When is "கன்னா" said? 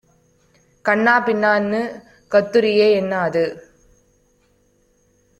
0.85-1.25